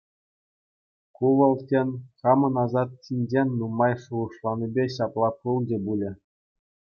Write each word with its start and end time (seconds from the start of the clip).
Ку 1.15 1.27
вӑл, 1.37 1.53
тен, 1.67 1.89
хамӑн 2.21 2.55
асат 2.63 2.89
ҫинчен 3.09 3.47
нумай 3.61 3.93
шухӑшланипе 4.05 4.85
ҫапла 4.95 5.29
пулчӗ 5.43 5.77
пулӗ. 5.85 6.11